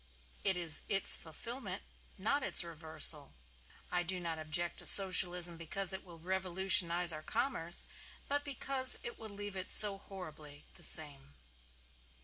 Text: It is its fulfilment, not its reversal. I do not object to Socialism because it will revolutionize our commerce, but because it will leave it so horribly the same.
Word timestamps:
It 0.43 0.57
is 0.57 0.81
its 0.89 1.15
fulfilment, 1.15 1.83
not 2.17 2.41
its 2.41 2.63
reversal. 2.63 3.35
I 3.91 4.01
do 4.01 4.19
not 4.19 4.39
object 4.39 4.77
to 4.77 4.87
Socialism 4.87 5.57
because 5.57 5.93
it 5.93 6.03
will 6.03 6.17
revolutionize 6.17 7.13
our 7.13 7.21
commerce, 7.21 7.85
but 8.27 8.43
because 8.43 8.97
it 9.03 9.19
will 9.19 9.29
leave 9.29 9.55
it 9.55 9.71
so 9.71 9.99
horribly 9.99 10.65
the 10.73 10.81
same. 10.81 11.35